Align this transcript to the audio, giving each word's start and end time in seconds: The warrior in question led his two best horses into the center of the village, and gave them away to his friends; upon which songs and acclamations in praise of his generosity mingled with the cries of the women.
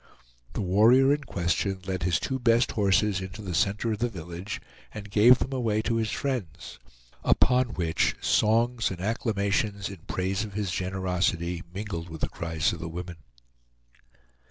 The 0.53 0.61
warrior 0.61 1.13
in 1.13 1.25
question 1.25 1.79
led 1.85 2.01
his 2.01 2.19
two 2.19 2.39
best 2.39 2.71
horses 2.71 3.21
into 3.21 3.43
the 3.43 3.53
center 3.53 3.91
of 3.91 3.99
the 3.99 4.09
village, 4.09 4.59
and 4.91 5.11
gave 5.11 5.37
them 5.37 5.53
away 5.53 5.83
to 5.83 5.97
his 5.97 6.09
friends; 6.09 6.79
upon 7.23 7.75
which 7.75 8.15
songs 8.19 8.89
and 8.89 8.99
acclamations 8.99 9.89
in 9.89 9.97
praise 10.07 10.43
of 10.43 10.53
his 10.53 10.71
generosity 10.71 11.61
mingled 11.71 12.09
with 12.09 12.21
the 12.21 12.29
cries 12.29 12.73
of 12.73 12.79
the 12.79 12.89
women. 12.89 13.17